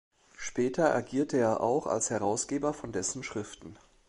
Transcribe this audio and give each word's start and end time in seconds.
Später 0.35 0.95
agierte 0.95 1.37
er 1.37 1.61
auch 1.61 1.85
als 1.85 2.09
Herausgeber 2.09 2.73
von 2.73 2.91
dessen 2.91 3.21
Schriften. 3.21 3.77